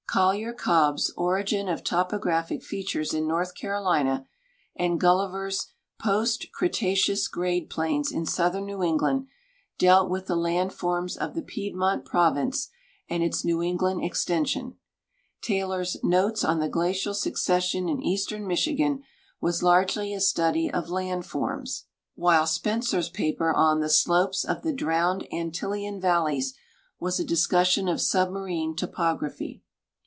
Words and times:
Collier 0.13 0.51
Cobb's" 0.51 1.13
Origin 1.17 1.69
of 1.69 1.85
Topographic 1.85 2.61
Features 2.63 3.13
in 3.13 3.25
North 3.25 3.55
Carolina," 3.55 4.27
and 4.75 4.99
Gulliver's 4.99 5.67
"Post 6.01 6.47
Cre 6.51 6.65
taceous 6.65 7.31
Grade 7.31 7.69
Plains 7.69 8.11
in 8.11 8.25
Southern 8.25 8.65
New 8.65 8.83
England'' 8.83 9.27
dealt 9.79 10.11
witli 10.11 10.25
the 10.25 10.35
land 10.35 10.71
foiins 10.71 11.15
of 11.15 11.33
the 11.33 11.41
Piedmont 11.41 12.03
ju'ovince 12.03 12.67
and 13.09 13.23
its 13.23 13.45
New 13.45 13.61
England 13.63 14.03
extension; 14.03 14.75
Taylor's 15.41 15.95
"Notes 16.03 16.43
on 16.43 16.59
the 16.59 16.67
Glacial 16.67 17.13
Succession 17.13 17.87
in 17.87 18.01
Eastern 18.03 18.45
Michigan" 18.45 19.03
was 19.39 19.63
largely 19.63 20.13
a 20.13 20.19
study 20.19 20.69
of 20.69 20.89
land 20.89 21.25
forms, 21.25 21.85
while 22.15 22.45
Spencer's 22.45 23.09
j>aper 23.09 23.53
on" 23.55 23.79
The 23.79 23.87
.Sloi)es 23.87 24.43
of 24.43 24.61
the 24.63 24.73
Drowned 24.73 25.25
Antillean 25.31 26.01
Valleys" 26.01 26.53
was 26.99 27.17
a 27.17 27.23
discussion 27.23 27.87
of 27.87 28.01
submarine 28.01 28.75
toj)Ogra|)liy. 28.75 29.61